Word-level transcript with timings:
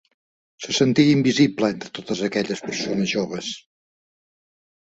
Se 0.65 0.73
sentia 0.77 1.11
invisible 1.17 1.69
entre 1.75 1.93
totes 1.99 2.23
aquelles 2.29 2.65
persones 2.71 3.15
joves. 3.15 3.53